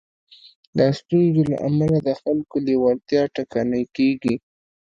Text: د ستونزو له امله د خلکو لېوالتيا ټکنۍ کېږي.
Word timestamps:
د 0.77 0.79
ستونزو 0.99 1.41
له 1.51 1.57
امله 1.67 1.97
د 2.07 2.09
خلکو 2.21 2.55
لېوالتيا 2.67 3.21
ټکنۍ 3.35 3.83
کېږي. 3.95 4.35